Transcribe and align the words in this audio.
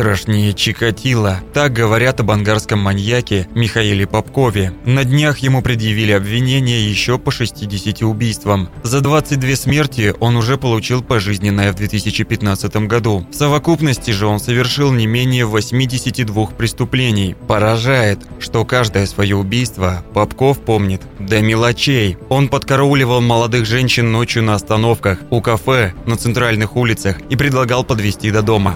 Страшнее 0.00 0.54
Чикатило. 0.54 1.40
Так 1.52 1.74
говорят 1.74 2.20
об 2.20 2.30
ангарском 2.30 2.78
маньяке 2.78 3.46
Михаиле 3.54 4.06
Попкове. 4.06 4.72
На 4.86 5.04
днях 5.04 5.40
ему 5.40 5.60
предъявили 5.60 6.12
обвинение 6.12 6.88
еще 6.88 7.18
по 7.18 7.30
60 7.30 8.00
убийствам. 8.04 8.70
За 8.82 9.02
22 9.02 9.56
смерти 9.56 10.14
он 10.18 10.36
уже 10.36 10.56
получил 10.56 11.02
пожизненное 11.02 11.70
в 11.70 11.74
2015 11.74 12.76
году. 12.86 13.26
В 13.30 13.34
совокупности 13.34 14.10
же 14.12 14.24
он 14.24 14.40
совершил 14.40 14.90
не 14.90 15.06
менее 15.06 15.44
82 15.44 16.46
преступлений. 16.46 17.36
Поражает, 17.46 18.20
что 18.38 18.64
каждое 18.64 19.04
свое 19.04 19.36
убийство 19.36 20.02
Попков 20.14 20.60
помнит 20.60 21.02
до 21.18 21.42
мелочей. 21.42 22.16
Он 22.30 22.48
подкарауливал 22.48 23.20
молодых 23.20 23.66
женщин 23.66 24.10
ночью 24.10 24.44
на 24.44 24.54
остановках, 24.54 25.18
у 25.28 25.42
кафе, 25.42 25.92
на 26.06 26.16
центральных 26.16 26.74
улицах 26.74 27.20
и 27.28 27.36
предлагал 27.36 27.84
подвезти 27.84 28.30
до 28.30 28.40
дома 28.40 28.74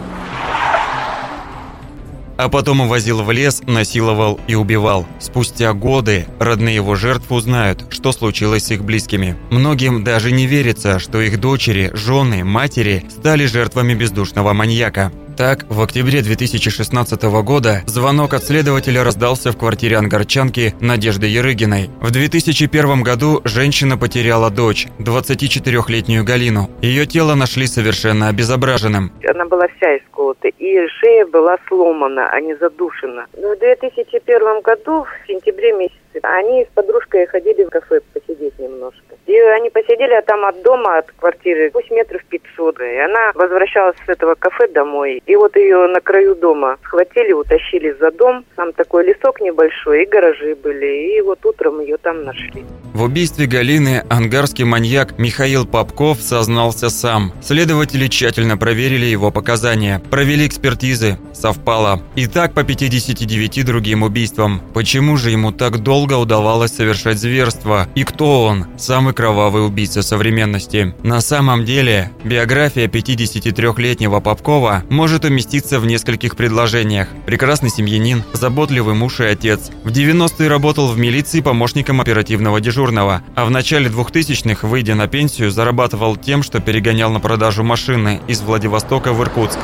а 2.36 2.48
потом 2.48 2.80
увозил 2.82 3.22
в 3.22 3.30
лес, 3.30 3.62
насиловал 3.66 4.40
и 4.46 4.54
убивал. 4.54 5.06
Спустя 5.18 5.72
годы 5.72 6.26
родные 6.38 6.76
его 6.76 6.94
жертв 6.94 7.30
узнают, 7.30 7.86
что 7.90 8.12
случилось 8.12 8.64
с 8.64 8.70
их 8.70 8.84
близкими. 8.84 9.36
Многим 9.50 10.04
даже 10.04 10.32
не 10.32 10.46
верится, 10.46 10.98
что 10.98 11.20
их 11.20 11.40
дочери, 11.40 11.90
жены, 11.94 12.44
матери 12.44 13.04
стали 13.10 13.46
жертвами 13.46 13.94
бездушного 13.94 14.52
маньяка. 14.52 15.12
Так, 15.36 15.64
в 15.68 15.82
октябре 15.82 16.22
2016 16.22 17.22
года 17.42 17.82
звонок 17.86 18.34
от 18.34 18.44
следователя 18.44 19.02
раздался 19.02 19.50
в 19.50 19.58
квартире 19.58 19.96
ангарчанки 19.96 20.74
Надежды 20.80 21.26
Ерыгиной. 21.26 21.90
В 22.00 22.12
2001 22.12 23.02
году 23.02 23.40
женщина 23.44 23.98
потеряла 23.98 24.50
дочь, 24.50 24.86
24-летнюю 25.00 26.24
Галину. 26.24 26.70
Ее 26.82 27.06
тело 27.06 27.34
нашли 27.34 27.66
совершенно 27.66 28.28
обезображенным. 28.28 29.10
Она 29.28 29.46
была 29.46 29.66
вся 29.76 29.96
исколота, 29.98 30.46
и 30.46 30.86
шея 31.00 31.26
была 31.26 31.56
сломана, 31.66 32.28
а 32.30 32.40
не 32.40 32.54
задушена. 32.54 33.26
В 33.32 33.58
2001 33.58 34.60
году, 34.62 35.02
в 35.02 35.26
сентябре 35.26 35.72
месяце, 35.72 36.03
они 36.22 36.64
с 36.64 36.68
подружкой 36.74 37.26
ходили 37.26 37.64
в 37.64 37.70
кафе 37.70 38.00
посидеть 38.12 38.58
немножко. 38.58 39.14
И 39.26 39.38
они 39.38 39.70
посидели, 39.70 40.12
а 40.14 40.22
там 40.22 40.44
от 40.44 40.62
дома, 40.62 40.98
от 40.98 41.10
квартиры 41.12 41.70
8 41.72 41.94
метров 41.94 42.24
500. 42.26 42.80
И 42.80 42.96
она 42.98 43.32
возвращалась 43.34 43.96
с 44.04 44.08
этого 44.08 44.34
кафе 44.34 44.68
домой. 44.68 45.22
И 45.26 45.36
вот 45.36 45.56
ее 45.56 45.86
на 45.86 46.00
краю 46.00 46.34
дома 46.34 46.78
схватили, 46.84 47.32
утащили 47.32 47.96
за 47.98 48.10
дом. 48.10 48.44
Там 48.56 48.72
такой 48.72 49.06
лесок 49.06 49.40
небольшой, 49.40 50.02
и 50.02 50.06
гаражи 50.06 50.54
были. 50.54 51.16
И 51.16 51.20
вот 51.22 51.44
утром 51.44 51.80
ее 51.80 51.96
там 51.96 52.24
нашли. 52.24 52.64
В 52.94 53.02
убийстве 53.02 53.46
Галины 53.46 54.04
ангарский 54.08 54.62
маньяк 54.62 55.18
Михаил 55.18 55.66
Попков 55.66 56.22
сознался 56.22 56.90
сам. 56.90 57.32
Следователи 57.42 58.06
тщательно 58.06 58.56
проверили 58.56 59.04
его 59.04 59.32
показания, 59.32 60.00
провели 60.10 60.46
экспертизы, 60.46 61.18
совпало. 61.32 62.00
И 62.14 62.28
так 62.28 62.54
по 62.54 62.62
59 62.62 63.66
другим 63.66 64.04
убийствам. 64.04 64.62
Почему 64.74 65.16
же 65.16 65.32
ему 65.32 65.50
так 65.50 65.82
долго 65.82 66.14
удавалось 66.14 66.70
совершать 66.70 67.18
зверство? 67.18 67.88
И 67.96 68.04
кто 68.04 68.44
он? 68.44 68.66
Самый 68.78 69.12
кровавый 69.12 69.66
убийца 69.66 70.02
современности. 70.02 70.94
На 71.02 71.20
самом 71.20 71.64
деле, 71.64 72.12
биография 72.22 72.86
53-летнего 72.86 74.20
Попкова 74.20 74.84
может 74.88 75.24
уместиться 75.24 75.80
в 75.80 75.86
нескольких 75.86 76.36
предложениях. 76.36 77.08
Прекрасный 77.26 77.70
семьянин, 77.70 78.22
заботливый 78.34 78.94
муж 78.94 79.18
и 79.18 79.24
отец. 79.24 79.72
В 79.82 79.88
90-е 79.88 80.46
работал 80.46 80.86
в 80.86 80.96
милиции 80.96 81.40
помощником 81.40 82.00
оперативного 82.00 82.60
дежурного, 82.84 83.22
а 83.34 83.44
в 83.44 83.50
начале 83.50 83.88
2000-х, 83.88 84.66
выйдя 84.66 84.94
на 84.94 85.06
пенсию, 85.06 85.50
зарабатывал 85.50 86.16
тем, 86.16 86.42
что 86.42 86.60
перегонял 86.60 87.10
на 87.10 87.20
продажу 87.20 87.62
машины 87.62 88.20
из 88.28 88.42
Владивостока 88.42 89.12
в 89.12 89.22
Иркутск. 89.22 89.58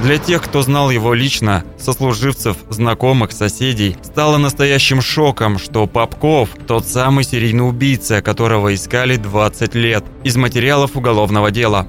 Для 0.00 0.18
тех, 0.18 0.42
кто 0.42 0.62
знал 0.62 0.90
его 0.90 1.14
лично, 1.14 1.64
сослуживцев, 1.78 2.56
знакомых, 2.68 3.30
соседей, 3.30 3.96
стало 4.02 4.36
настоящим 4.36 5.00
шоком, 5.00 5.58
что 5.58 5.86
Попков– 5.86 6.48
тот 6.66 6.86
самый 6.86 7.22
серийный 7.22 7.68
убийца, 7.68 8.20
которого 8.20 8.74
искали 8.74 9.16
20 9.16 9.74
лет, 9.76 10.04
из 10.24 10.36
материалов 10.36 10.96
уголовного 10.96 11.52
дела. 11.52 11.86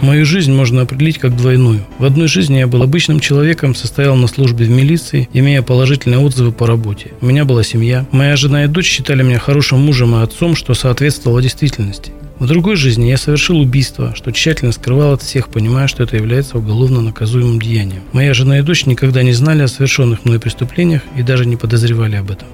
Мою 0.00 0.24
жизнь 0.24 0.52
можно 0.52 0.82
определить 0.82 1.18
как 1.18 1.36
двойную. 1.36 1.84
В 1.98 2.04
одной 2.04 2.28
жизни 2.28 2.58
я 2.58 2.66
был 2.66 2.82
обычным 2.82 3.18
человеком, 3.18 3.74
состоял 3.74 4.14
на 4.16 4.28
службе 4.28 4.64
в 4.64 4.70
милиции, 4.70 5.28
имея 5.32 5.62
положительные 5.62 6.20
отзывы 6.20 6.52
по 6.52 6.66
работе. 6.66 7.12
У 7.20 7.26
меня 7.26 7.44
была 7.44 7.64
семья. 7.64 8.06
Моя 8.12 8.36
жена 8.36 8.64
и 8.64 8.68
дочь 8.68 8.86
считали 8.86 9.22
меня 9.22 9.38
хорошим 9.38 9.80
мужем 9.80 10.14
и 10.14 10.22
отцом, 10.22 10.54
что 10.54 10.74
соответствовало 10.74 11.42
действительности. 11.42 12.12
В 12.38 12.46
другой 12.46 12.76
жизни 12.76 13.06
я 13.06 13.16
совершил 13.16 13.58
убийство, 13.58 14.14
что 14.14 14.30
тщательно 14.30 14.70
скрывал 14.70 15.14
от 15.14 15.22
всех, 15.22 15.48
понимая, 15.48 15.88
что 15.88 16.04
это 16.04 16.16
является 16.16 16.56
уголовно 16.56 17.02
наказуемым 17.02 17.60
деянием. 17.60 18.02
Моя 18.12 18.32
жена 18.32 18.60
и 18.60 18.62
дочь 18.62 18.86
никогда 18.86 19.24
не 19.24 19.32
знали 19.32 19.62
о 19.62 19.68
совершенных 19.68 20.24
мной 20.24 20.38
преступлениях 20.38 21.02
и 21.16 21.22
даже 21.22 21.46
не 21.46 21.56
подозревали 21.56 22.14
об 22.14 22.30
этом. 22.30 22.46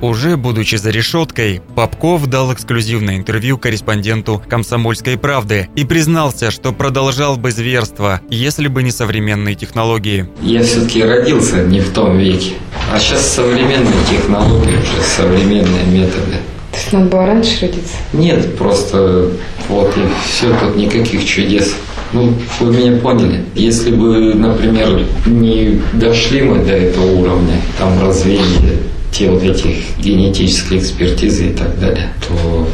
Уже 0.00 0.36
будучи 0.36 0.76
за 0.76 0.90
решеткой, 0.90 1.62
Попков 1.74 2.26
дал 2.26 2.52
эксклюзивное 2.52 3.16
интервью 3.16 3.56
корреспонденту 3.56 4.42
«Комсомольской 4.48 5.16
правды» 5.16 5.68
и 5.74 5.84
признался, 5.84 6.50
что 6.50 6.72
продолжал 6.72 7.36
бы 7.36 7.50
зверство, 7.50 8.20
если 8.28 8.68
бы 8.68 8.82
не 8.82 8.90
современные 8.90 9.54
технологии. 9.54 10.28
Я 10.42 10.62
все-таки 10.62 11.02
родился 11.02 11.62
не 11.64 11.80
в 11.80 11.92
том 11.92 12.18
веке, 12.18 12.54
а 12.92 12.98
сейчас 12.98 13.26
современные 13.26 14.04
технологии, 14.10 14.76
уже 14.76 15.02
современные 15.02 15.84
методы. 15.86 16.36
То 16.72 16.78
есть 16.78 16.92
надо 16.92 17.06
было 17.06 17.26
раньше 17.26 17.62
родиться? 17.62 17.94
Нет, 18.12 18.58
просто 18.58 19.30
вот 19.68 19.96
и 19.96 20.00
все, 20.28 20.54
тут 20.58 20.76
никаких 20.76 21.24
чудес. 21.24 21.74
Ну, 22.12 22.34
вы 22.60 22.72
меня 22.72 23.00
поняли. 23.00 23.44
Если 23.54 23.90
бы, 23.90 24.34
например, 24.34 25.06
не 25.24 25.80
дошли 25.94 26.42
мы 26.42 26.64
до 26.64 26.72
этого 26.72 27.06
уровня, 27.06 27.60
там 27.78 27.98
развили 28.00 28.78
те 29.16 29.30
вот 29.30 29.42
эти 29.42 29.76
генетические 29.98 30.80
экспертизы 30.80 31.46
и 31.46 31.52
так 31.52 31.78
далее, 31.80 32.08
то 32.28 32.68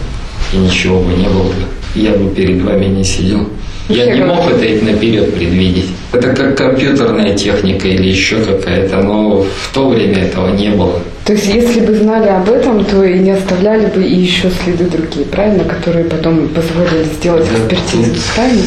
и 0.53 0.57
ничего 0.57 1.01
бы 1.01 1.13
не 1.13 1.29
было 1.29 1.45
бы. 1.45 1.55
Я 1.95 2.13
бы 2.13 2.35
перед 2.35 2.63
вами 2.63 2.87
не 2.87 3.05
сидел. 3.05 3.47
Я 3.89 4.15
не 4.15 4.25
мог 4.25 4.51
это 4.51 4.85
наперед 4.85 5.35
предвидеть. 5.35 5.91
Это 6.13 6.29
как 6.29 6.57
компьютерная 6.57 7.37
техника 7.37 7.89
или 7.89 8.09
еще 8.09 8.37
какая-то, 8.37 9.03
но 9.03 9.43
в 9.43 9.75
то 9.75 9.89
время 9.89 10.25
этого 10.25 10.55
не 10.55 10.71
было. 10.71 11.01
То 11.25 11.35
есть, 11.35 11.47
если 11.47 11.81
бы 11.81 11.95
знали 11.95 12.29
об 12.29 12.49
этом, 12.49 12.85
то 12.85 13.05
и 13.05 13.19
не 13.19 13.31
оставляли 13.33 13.87
бы 13.87 14.03
и 14.03 14.15
еще 14.15 14.51
следы 14.65 14.85
другие, 14.85 15.27
правильно, 15.27 15.65
которые 15.65 16.05
потом 16.07 16.49
позволили 16.49 17.05
сделать 17.05 17.47
экспертизу, 17.47 18.21
правильно? 18.35 18.63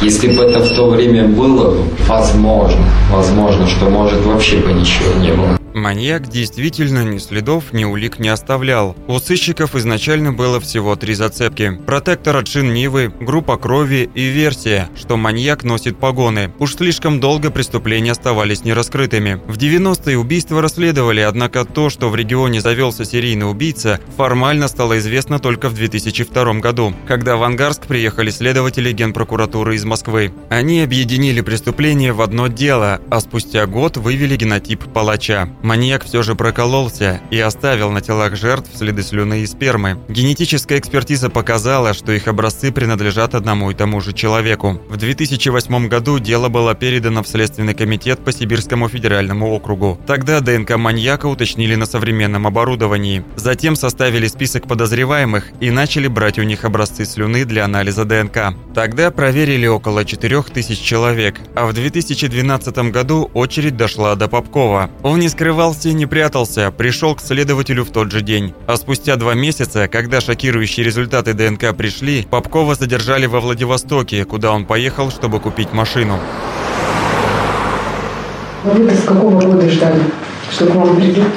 Если 0.00 0.28
бы 0.28 0.44
это 0.44 0.60
в 0.60 0.74
то 0.74 0.88
время 0.88 1.24
было, 1.24 1.76
возможно, 2.06 2.84
возможно, 3.10 3.66
что 3.66 3.90
может 3.90 4.24
вообще 4.24 4.56
бы 4.56 4.72
ничего 4.72 5.12
не 5.20 5.32
было. 5.32 5.58
Маньяк 5.74 6.28
действительно 6.28 7.04
ни 7.04 7.18
следов, 7.18 7.72
ни 7.72 7.84
улик 7.84 8.20
не 8.20 8.28
оставлял. 8.28 8.96
У 9.08 9.18
сыщиков 9.18 9.74
изначально 9.74 10.32
было 10.32 10.60
всего 10.60 10.94
три 10.94 11.14
зацепки. 11.14 11.80
Протектор 11.84 12.36
от 12.36 12.46
шин 12.46 12.72
Нивы, 12.72 13.12
группа 13.20 13.56
крови 13.56 14.08
и 14.14 14.28
версия, 14.28 14.88
что 14.96 15.16
маньяк 15.16 15.64
носит 15.64 15.98
погоны. 15.98 16.52
Уж 16.60 16.76
слишком 16.76 17.18
долго 17.18 17.50
преступления 17.50 18.12
оставались 18.12 18.62
нераскрытыми. 18.64 19.40
В 19.48 19.58
90-е 19.58 20.16
убийства 20.16 20.62
расследовали, 20.62 21.22
однако 21.22 21.64
то, 21.64 21.90
что 21.90 22.08
в 22.08 22.14
регионе 22.14 22.60
завелся 22.60 23.04
серийный 23.04 23.50
убийца, 23.50 23.98
формально 24.16 24.68
стало 24.68 24.98
известно 24.98 25.40
только 25.40 25.68
в 25.68 25.74
2002 25.74 26.54
году, 26.60 26.94
когда 27.08 27.36
в 27.36 27.42
Ангарск 27.42 27.86
приехали 27.88 28.30
следователи 28.30 28.92
Генпрокуратуры 28.92 29.74
из 29.74 29.84
Москвы. 29.84 30.32
Они 30.50 30.82
объединили 30.82 31.40
преступление 31.40 32.12
в 32.12 32.22
одно 32.22 32.46
дело, 32.46 33.00
а 33.10 33.18
спустя 33.18 33.66
год 33.66 33.96
вывели 33.96 34.36
генотип 34.36 34.84
палача. 34.92 35.48
Маньяк 35.64 36.04
все 36.04 36.22
же 36.22 36.34
прокололся 36.34 37.22
и 37.30 37.40
оставил 37.40 37.90
на 37.90 38.02
телах 38.02 38.36
жертв 38.36 38.68
следы 38.76 39.02
слюны 39.02 39.40
и 39.40 39.46
спермы. 39.46 39.98
Генетическая 40.10 40.78
экспертиза 40.78 41.30
показала, 41.30 41.94
что 41.94 42.12
их 42.12 42.28
образцы 42.28 42.70
принадлежат 42.70 43.34
одному 43.34 43.70
и 43.70 43.74
тому 43.74 44.02
же 44.02 44.12
человеку. 44.12 44.78
В 44.90 44.98
2008 44.98 45.88
году 45.88 46.18
дело 46.18 46.50
было 46.50 46.74
передано 46.74 47.22
в 47.22 47.28
Следственный 47.28 47.72
комитет 47.72 48.22
по 48.22 48.30
Сибирскому 48.30 48.90
федеральному 48.90 49.54
округу. 49.54 49.98
Тогда 50.06 50.40
ДНК 50.40 50.76
маньяка 50.76 51.24
уточнили 51.24 51.76
на 51.76 51.86
современном 51.86 52.46
оборудовании. 52.46 53.24
Затем 53.36 53.74
составили 53.74 54.26
список 54.26 54.68
подозреваемых 54.68 55.46
и 55.60 55.70
начали 55.70 56.08
брать 56.08 56.38
у 56.38 56.42
них 56.42 56.66
образцы 56.66 57.06
слюны 57.06 57.46
для 57.46 57.64
анализа 57.64 58.04
ДНК. 58.04 58.54
Тогда 58.74 59.10
проверили 59.10 59.66
около 59.66 60.04
4000 60.04 60.84
человек, 60.84 61.40
а 61.54 61.64
в 61.64 61.72
2012 61.72 62.76
году 62.90 63.30
очередь 63.32 63.78
дошла 63.78 64.14
до 64.14 64.28
Попкова. 64.28 64.90
Он 65.02 65.20
не 65.20 65.30
скрывал 65.30 65.53
скрывался 65.54 65.88
и 65.88 65.92
не 65.92 66.06
прятался, 66.06 66.72
пришел 66.76 67.14
к 67.14 67.20
следователю 67.20 67.84
в 67.84 67.90
тот 67.90 68.10
же 68.10 68.22
день. 68.22 68.54
А 68.66 68.76
спустя 68.76 69.14
два 69.14 69.34
месяца, 69.34 69.86
когда 69.86 70.20
шокирующие 70.20 70.84
результаты 70.84 71.32
ДНК 71.32 71.76
пришли, 71.76 72.26
Попкова 72.28 72.74
задержали 72.74 73.26
во 73.26 73.38
Владивостоке, 73.38 74.24
куда 74.24 74.50
он 74.50 74.64
поехал, 74.66 75.12
чтобы 75.12 75.38
купить 75.38 75.72
машину. 75.72 76.18
Вы-то 78.64 78.96
с 78.96 79.04
какого 79.04 79.40
года 79.40 79.70
ждали, 79.70 80.02
что 80.50 80.66
к 80.66 80.74
вам 80.74 80.96
придут? 80.96 81.28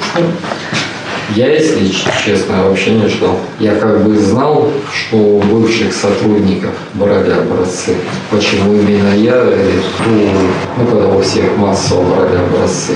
Я, 1.36 1.52
если 1.52 1.88
честно, 2.24 2.64
вообще 2.64 2.94
не 2.94 3.06
ждал. 3.06 3.38
Я 3.60 3.76
как 3.76 4.02
бы 4.02 4.18
знал, 4.18 4.68
что 4.92 5.16
у 5.16 5.40
бывших 5.42 5.92
сотрудников 5.92 6.72
брали 6.94 7.30
образцы. 7.30 7.94
Почему 8.32 8.74
именно 8.74 9.14
я, 9.14 9.44
ну, 10.06 10.30
ну 10.76 10.86
когда 10.86 11.06
у 11.06 11.20
всех 11.20 11.56
массово 11.56 12.16
брали 12.16 12.38
образцы, 12.38 12.94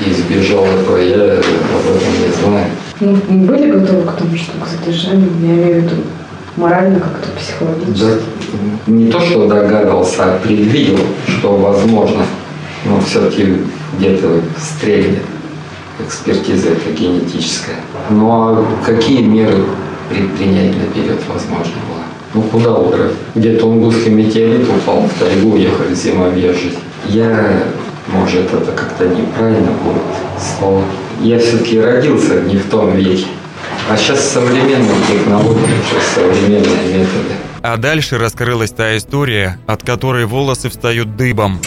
и 0.00 0.10
избежал 0.10 0.64
этого, 0.64 0.96
я 0.98 1.14
об 1.14 1.20
этом 1.20 2.12
не 2.20 2.42
знаю. 2.42 2.70
Ну, 3.00 3.46
были 3.46 3.70
готовы 3.70 4.02
к 4.02 4.12
тому, 4.12 4.36
что 4.36 4.52
к 4.58 4.66
задержанию, 4.66 5.28
я 5.40 5.48
имею 5.48 5.80
в 5.80 5.84
виду 5.84 6.02
морально, 6.56 7.00
как-то 7.00 7.28
психологически? 7.38 8.00
Да, 8.00 8.92
не 8.92 9.10
то, 9.10 9.20
что 9.20 9.46
догадался, 9.46 10.34
а 10.34 10.38
предвидел, 10.38 10.98
что 11.26 11.56
возможно, 11.56 12.24
но 12.84 13.00
все-таки 13.00 13.56
где-то 13.98 14.40
стрельнет. 14.58 15.22
Экспертиза 16.00 16.70
это 16.70 16.90
генетическая. 16.90 17.76
Ну 18.10 18.30
а 18.30 18.66
какие 18.84 19.22
меры 19.22 19.64
предпринять 20.10 20.76
наперед 20.76 21.20
возможно 21.28 21.74
было? 21.88 22.02
Ну 22.34 22.42
куда 22.42 22.74
удрать? 22.74 23.12
Где 23.36 23.56
Тунгусский 23.56 24.10
метеорит 24.10 24.68
упал, 24.68 25.02
в 25.02 25.20
тайгу 25.20 25.52
уехали 25.52 25.94
зимовьежить. 25.94 26.78
Я, 27.06 27.62
может, 28.08 28.52
это 28.52 28.72
как-то 28.72 29.08
неправильно 29.08 29.72
будет 29.72 30.02
слово. 30.58 30.84
Я 31.20 31.38
все-таки 31.38 31.80
родился 31.80 32.42
не 32.42 32.56
в 32.56 32.68
том 32.68 32.94
веке. 32.96 33.26
А 33.88 33.96
сейчас 33.96 34.28
современные 34.30 35.00
технологии, 35.08 35.60
сейчас 35.88 36.06
современные 36.14 36.98
методы. 36.98 37.34
А 37.62 37.76
дальше 37.76 38.18
раскрылась 38.18 38.70
та 38.72 38.96
история, 38.96 39.58
от 39.66 39.82
которой 39.82 40.26
волосы 40.26 40.68
встают 40.68 41.16
дыбом. 41.16 41.60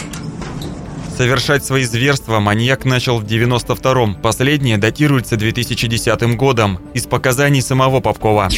Совершать 1.16 1.64
свои 1.64 1.82
зверства 1.84 2.38
маньяк 2.38 2.84
начал 2.84 3.18
в 3.18 3.24
92-м. 3.24 4.14
Последнее 4.14 4.78
датируется 4.78 5.36
2010 5.36 6.36
годом 6.36 6.78
из 6.94 7.06
показаний 7.06 7.60
самого 7.60 7.98
Попкова. 7.98 8.48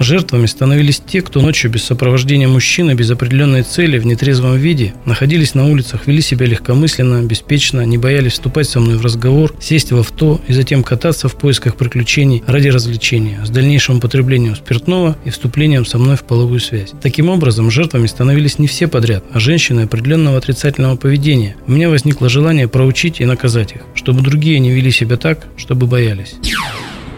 Жертвами 0.00 0.46
становились 0.46 1.02
те, 1.06 1.20
кто 1.20 1.42
ночью 1.42 1.70
без 1.70 1.84
сопровождения 1.84 2.48
мужчины, 2.48 2.94
без 2.94 3.10
определенной 3.10 3.62
цели, 3.62 3.98
в 3.98 4.06
нетрезвом 4.06 4.56
виде, 4.56 4.94
находились 5.04 5.54
на 5.54 5.68
улицах, 5.68 6.06
вели 6.06 6.22
себя 6.22 6.46
легкомысленно, 6.46 7.22
беспечно, 7.22 7.82
не 7.82 7.98
боялись 7.98 8.32
вступать 8.32 8.66
со 8.66 8.80
мной 8.80 8.96
в 8.96 9.02
разговор, 9.02 9.54
сесть 9.60 9.92
в 9.92 9.98
авто 9.98 10.40
и 10.48 10.54
затем 10.54 10.82
кататься 10.82 11.28
в 11.28 11.36
поисках 11.36 11.76
приключений 11.76 12.42
ради 12.46 12.68
развлечения, 12.68 13.44
с 13.44 13.50
дальнейшим 13.50 13.98
употреблением 13.98 14.56
спиртного 14.56 15.18
и 15.26 15.30
вступлением 15.30 15.84
со 15.84 15.98
мной 15.98 16.16
в 16.16 16.24
половую 16.24 16.60
связь. 16.60 16.92
Таким 17.02 17.28
образом, 17.28 17.70
жертвами 17.70 18.06
становились 18.06 18.58
не 18.58 18.68
все 18.68 18.88
подряд, 18.88 19.22
а 19.34 19.38
женщины 19.38 19.82
определенного 19.82 20.38
отрицательного 20.38 20.96
поведения. 20.96 21.56
У 21.66 21.72
меня 21.72 21.90
возникло 21.90 22.30
желание 22.30 22.68
проучить 22.68 23.20
и 23.20 23.26
наказать 23.26 23.72
их, 23.72 23.82
чтобы 23.94 24.22
другие 24.22 24.60
не 24.60 24.70
вели 24.70 24.90
себя 24.90 25.18
так, 25.18 25.46
чтобы 25.58 25.86
боялись. 25.86 26.36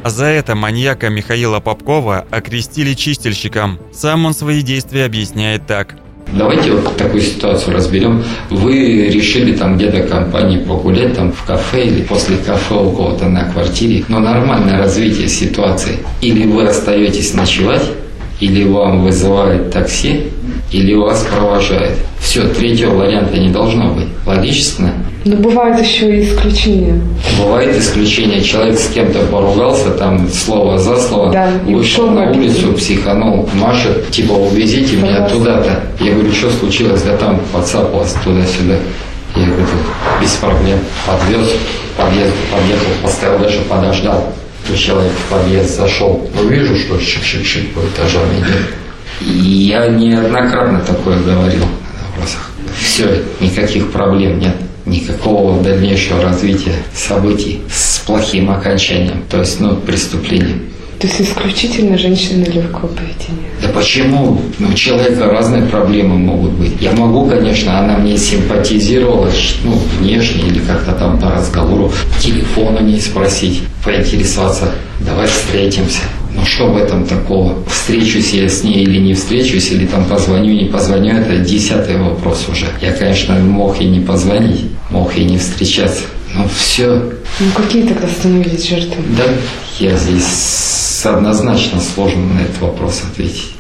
А 0.03 0.11
за 0.11 0.25
это 0.25 0.57
маньяка 0.57 1.11
Михаила 1.11 1.61
Попкова 1.61 2.27
окрестили 2.31 2.95
чистильщиком. 2.95 3.79
Сам 3.93 4.27
он 4.27 4.35
свои 4.35 4.63
действия 4.63 5.05
объясняет 5.05 5.67
так. 5.69 5.95
Давайте 6.33 6.73
вот 6.73 6.97
такую 6.97 7.23
ситуацию 7.23 7.77
разберем. 7.77 8.25
Вы 8.51 9.09
решили 9.09 9.55
там 9.55 9.77
где-то 9.77 10.03
компании 10.03 10.59
погулять, 10.59 11.15
там 11.15 11.31
в 11.33 11.45
кафе 11.45 11.87
или 11.87 12.03
после 12.03 12.37
кафе 12.39 12.75
у 12.75 12.91
кого-то 12.91 13.29
на 13.29 13.45
квартире. 13.45 14.05
Но 14.09 14.19
нормальное 14.19 14.79
развитие 14.79 15.29
ситуации. 15.29 15.99
Или 16.21 16.47
вы 16.47 16.67
остаетесь 16.67 17.35
ночевать, 17.35 17.89
или 18.41 18.65
вам 18.65 19.05
вызывают 19.05 19.71
такси, 19.71 20.33
или 20.73 20.95
вас 20.95 21.27
провожают. 21.31 21.99
Все, 22.19 22.43
третьего 22.49 22.95
варианта 22.95 23.39
не 23.39 23.51
должно 23.51 23.93
быть. 23.93 24.09
Логично? 24.27 24.93
Но 25.25 25.37
бывают 25.37 25.81
еще 25.81 26.19
и 26.19 26.25
исключения. 26.25 27.01
Бывает 27.39 27.77
исключение. 27.77 28.43
Человек 28.43 28.79
с 28.79 28.89
кем-то 28.89 29.21
поругался, 29.27 29.91
там 29.91 30.29
слово 30.29 30.79
за 30.79 30.97
слово, 30.97 31.31
да, 31.31 31.51
вышел 31.65 32.11
на 32.11 32.31
улицу, 32.31 32.73
психанул, 32.73 33.49
Маша, 33.55 33.95
типа, 34.11 34.33
увезите 34.33 34.97
меня 34.97 35.29
туда-то. 35.29 35.81
Я 36.01 36.13
говорю, 36.15 36.33
что 36.33 36.51
случилось? 36.51 37.03
Да 37.03 37.17
там 37.17 37.41
подцапалась 37.53 38.15
туда-сюда. 38.25 38.77
Я 39.37 39.47
говорю, 39.47 39.67
без 40.21 40.33
проблем. 40.33 40.79
Подвез, 41.07 41.49
подъезд, 41.97 42.33
подъехал, 42.51 42.87
поставил 43.03 43.39
дальше, 43.39 43.61
подождал. 43.69 44.33
То 44.67 44.77
человек 44.77 45.13
в 45.13 45.33
подъезд 45.33 45.77
зашел. 45.77 46.29
Ну, 46.35 46.49
вижу, 46.49 46.77
что 46.77 46.95
шик-шик-шик 46.95 47.75
по 47.75 47.81
этажам 47.81 48.23
идет. 48.39 48.82
Я 49.21 49.89
неоднократно 49.89 50.81
такое 50.81 51.19
говорил 51.21 51.65
на 51.65 52.09
вопросах. 52.09 52.51
Все, 52.79 53.23
никаких 53.41 53.91
проблем 53.93 54.39
нет 54.39 54.55
никакого 54.87 55.63
дальнейшего 55.63 56.23
развития 56.23 56.75
событий 56.95 57.61
с 57.71 58.01
плохим 58.01 58.51
окончанием, 58.51 59.23
то 59.31 59.39
есть, 59.39 59.61
ну, 59.61 59.77
преступлением. 59.77 60.63
То 60.99 61.09
есть 61.09 61.21
исключительно 61.21 61.99
женщины 61.99 62.45
легкого 62.45 62.87
поведения? 62.87 63.51
Да 63.61 63.69
почему? 63.69 64.41
Ну, 64.61 64.69
у 64.69 64.75
человека 64.75 65.27
разные 65.27 65.63
проблемы 65.63 66.17
могут 66.17 66.53
быть. 66.53 66.81
Я 66.81 66.93
могу, 66.93 67.27
конечно, 67.27 67.81
она 67.81 67.99
мне 67.99 68.17
симпатизировала, 68.17 69.29
ну, 69.65 69.73
внешне 69.99 70.47
или 70.47 70.61
как-то 70.61 70.93
там 70.93 71.19
по 71.19 71.29
разговору, 71.31 71.93
телефона 72.21 72.79
не 72.79 73.01
спросить, 73.01 73.63
поинтересоваться, 73.85 74.71
давай 75.01 75.27
встретимся. 75.27 76.03
Ну 76.35 76.45
что 76.47 76.69
в 76.69 76.77
этом 76.77 77.05
такого? 77.05 77.63
Встречусь 77.67 78.33
я 78.33 78.49
с 78.49 78.65
ней 78.65 78.85
или 78.85 78.99
не 78.99 79.15
встречусь, 79.15 79.71
или 79.71 79.87
там 79.87 80.07
позвоню, 80.07 80.53
не 80.55 80.65
позвоню, 80.65 81.19
это 81.19 81.37
десятый 81.39 81.99
вопрос 81.99 82.47
уже. 82.51 82.67
Я, 82.81 82.93
конечно, 82.93 83.35
мог 83.35 83.81
и 83.81 83.85
не 83.85 84.01
позвонить, 84.01 84.65
мог 84.91 85.17
и 85.17 85.25
не 85.25 85.37
встречаться. 85.37 86.05
Но 86.35 86.47
все. 86.57 86.87
Ну 87.41 87.47
какие 87.55 87.83
тогда 87.83 88.09
становились 88.09 88.67
жертвами? 88.67 89.15
Да, 89.17 89.25
я 89.79 89.97
здесь 89.97 91.05
однозначно 91.05 91.81
сложно 91.81 92.25
на 92.35 92.41
этот 92.41 92.61
вопрос 92.61 93.03
ответить. 93.11 93.53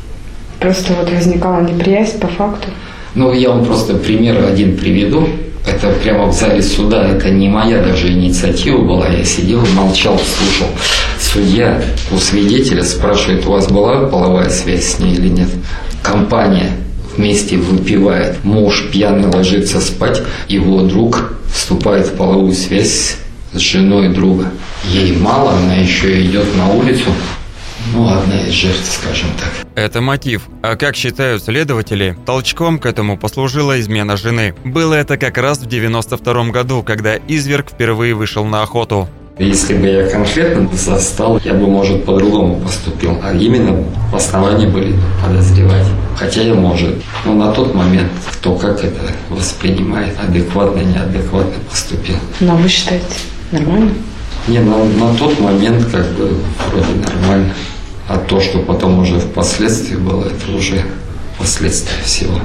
Просто 0.58 0.94
вот 0.94 1.10
возникала 1.10 1.60
неприязнь 1.60 2.18
по 2.18 2.28
факту? 2.28 2.68
Ну, 3.14 3.32
я 3.32 3.50
вам 3.50 3.64
просто 3.64 3.94
пример 3.94 4.42
один 4.44 4.76
приведу. 4.76 5.28
Это 5.66 5.92
прямо 6.02 6.26
в 6.26 6.32
зале 6.32 6.62
суда, 6.62 7.06
это 7.08 7.30
не 7.30 7.48
моя 7.48 7.82
даже 7.82 8.08
инициатива 8.08 8.82
была. 8.82 9.08
Я 9.08 9.24
сидел, 9.24 9.60
молчал, 9.74 10.18
слушал. 10.18 10.66
Судья 11.32 11.82
у 12.10 12.18
свидетеля 12.18 12.82
спрашивает, 12.84 13.46
у 13.46 13.52
вас 13.52 13.66
была 13.66 14.06
половая 14.06 14.50
связь 14.50 14.84
с 14.84 14.98
ней 14.98 15.14
или 15.14 15.28
нет? 15.28 15.48
Компания 16.02 16.72
вместе 17.16 17.56
выпивает. 17.56 18.44
Муж 18.44 18.84
пьяный 18.92 19.28
ложится 19.28 19.80
спать, 19.80 20.22
его 20.48 20.82
друг 20.82 21.32
вступает 21.50 22.08
в 22.08 22.16
половую 22.16 22.52
связь 22.52 23.16
с 23.54 23.58
женой 23.58 24.10
друга. 24.10 24.50
Ей 24.84 25.16
мало, 25.16 25.56
она 25.56 25.76
еще 25.76 26.22
идет 26.22 26.54
на 26.54 26.68
улицу, 26.68 27.08
ну, 27.94 28.08
одна 28.08 28.40
из 28.42 28.52
жертв, 28.52 29.00
скажем 29.02 29.28
так. 29.38 29.66
Это 29.74 30.00
мотив. 30.00 30.42
А 30.62 30.76
как 30.76 30.96
считают 30.96 31.42
следователи, 31.42 32.16
толчком 32.26 32.78
к 32.78 32.86
этому 32.86 33.16
послужила 33.16 33.80
измена 33.80 34.16
жены. 34.16 34.54
Было 34.64 34.94
это 34.94 35.16
как 35.16 35.38
раз 35.38 35.58
в 35.58 35.66
92 35.66 36.50
году, 36.50 36.82
когда 36.82 37.16
изверг 37.16 37.70
впервые 37.70 38.14
вышел 38.14 38.44
на 38.44 38.62
охоту. 38.62 39.08
Если 39.42 39.74
бы 39.74 39.88
я 39.88 40.08
конкретно 40.08 40.68
застал, 40.72 41.40
я 41.44 41.52
бы, 41.54 41.66
может, 41.66 42.04
по-другому 42.04 42.60
поступил. 42.60 43.18
А 43.22 43.32
именно 43.34 43.84
в 44.12 44.14
основании 44.14 44.66
были 44.66 44.94
подозревать. 45.22 45.86
Хотя 46.16 46.42
я, 46.42 46.54
может, 46.54 46.94
но 47.24 47.34
на 47.34 47.52
тот 47.52 47.74
момент 47.74 48.10
кто 48.32 48.54
как 48.54 48.84
это 48.84 49.00
воспринимает, 49.30 50.16
адекватно, 50.20 50.80
неадекватно 50.80 51.54
поступил. 51.68 52.16
Но 52.40 52.56
вы 52.56 52.68
считаете, 52.68 53.06
нормально? 53.50 53.92
Не, 54.46 54.60
на, 54.60 54.84
на 54.84 55.14
тот 55.16 55.38
момент 55.40 55.86
как 55.90 56.06
бы 56.12 56.30
вроде 56.70 56.94
нормально. 57.04 57.52
А 58.08 58.18
то, 58.18 58.40
что 58.40 58.58
потом 58.60 59.00
уже 59.00 59.18
впоследствии 59.18 59.96
было, 59.96 60.24
это 60.26 60.56
уже 60.56 60.84
последствия 61.38 62.02
всего. 62.04 62.38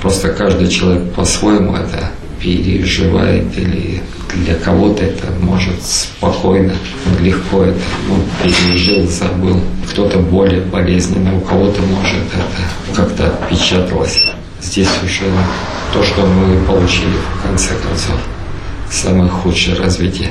Просто 0.00 0.30
каждый 0.30 0.68
человек 0.68 1.12
по-своему 1.12 1.74
это 1.76 2.10
переживает 2.40 3.56
или 3.56 4.02
для 4.34 4.54
кого-то 4.54 5.04
это 5.04 5.26
может 5.40 5.82
спокойно, 5.82 6.72
легко 7.20 7.64
это 7.64 7.80
ну, 8.08 8.16
пережил, 8.42 9.06
забыл. 9.08 9.60
Кто-то 9.90 10.18
более 10.18 10.60
болезненно, 10.60 11.36
у 11.36 11.40
кого-то 11.40 11.82
может 11.82 12.22
это 12.32 12.94
как-то 12.94 13.26
отпечаталось. 13.26 14.30
Здесь 14.62 14.90
уже 15.04 15.24
то, 15.92 16.02
что 16.02 16.26
мы 16.26 16.64
получили 16.64 17.16
в 17.38 17.42
конце 17.42 17.74
концов, 17.74 18.20
самое 18.90 19.28
худшее 19.28 19.76
развитие 19.76 20.30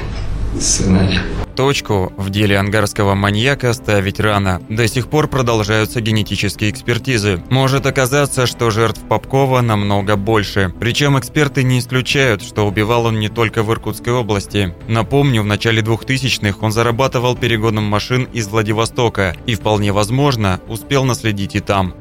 сценария. 0.60 1.22
Точку 1.60 2.14
в 2.16 2.30
деле 2.30 2.58
ангарского 2.58 3.16
маньяка 3.16 3.74
ставить 3.74 4.22
рано. 4.22 4.62
До 4.70 4.88
сих 4.88 5.10
пор 5.10 5.28
продолжаются 5.28 6.00
генетические 6.00 6.70
экспертизы. 6.70 7.44
Может 7.50 7.86
оказаться, 7.86 8.48
что 8.48 8.70
жертв 8.70 9.02
Попкова 9.10 9.60
намного 9.60 10.16
больше. 10.16 10.74
Причем 10.80 11.20
эксперты 11.20 11.64
не 11.64 11.80
исключают, 11.80 12.44
что 12.44 12.66
убивал 12.66 13.08
он 13.08 13.20
не 13.20 13.28
только 13.28 13.62
в 13.62 13.74
Иркутской 13.74 14.14
области. 14.14 14.74
Напомню, 14.88 15.42
в 15.42 15.48
начале 15.48 15.82
2000-х 15.82 16.60
он 16.62 16.72
зарабатывал 16.72 17.36
перегоном 17.36 17.84
машин 17.84 18.24
из 18.32 18.48
Владивостока 18.48 19.36
и, 19.46 19.56
вполне 19.56 19.92
возможно, 19.92 20.62
успел 20.70 21.04
наследить 21.04 21.56
и 21.56 21.60
там. 21.60 21.94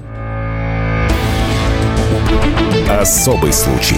Особый 2.89 3.53
случай. 3.53 3.97